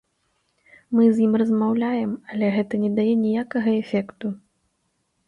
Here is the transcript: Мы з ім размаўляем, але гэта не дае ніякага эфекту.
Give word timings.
Мы 0.99 1.03
з 1.17 1.23
ім 1.25 1.33
размаўляем, 1.41 2.15
але 2.31 2.47
гэта 2.55 2.73
не 2.87 2.89
дае 3.01 3.13
ніякага 3.27 3.69
эфекту. 3.83 4.33